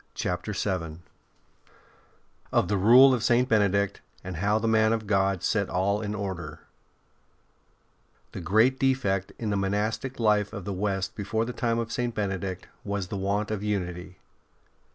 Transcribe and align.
CHAPTER 0.15 0.53
VII 0.53 1.01
OF 2.51 2.67
THE 2.67 2.77
RULE 2.77 3.13
OF 3.13 3.23
SAINT 3.23 3.47
BENEDICT, 3.49 4.01
AND 4.23 4.37
HOW 4.37 4.57
THE 4.57 4.67
MAN 4.67 4.93
OF 4.93 5.05
GOD 5.05 5.43
SET 5.43 5.69
ALL 5.69 6.01
IN 6.01 6.15
ORDER 6.15 6.61
The 8.31 8.41
great 8.41 8.79
defect 8.79 9.31
in 9.37 9.51
the 9.51 9.57
monastic 9.57 10.19
life 10.19 10.53
of 10.53 10.65
the 10.65 10.73
West 10.73 11.15
before 11.15 11.45
the 11.45 11.53
time 11.53 11.77
of 11.77 11.91
St. 11.91 12.15
Benedict 12.15 12.65
was 12.83 13.09
the 13.09 13.15
want 13.17 13.51
of 13.51 13.61
unity. 13.61 14.17